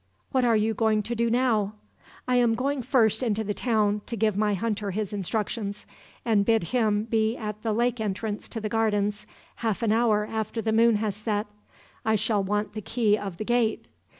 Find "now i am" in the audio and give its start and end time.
1.29-2.55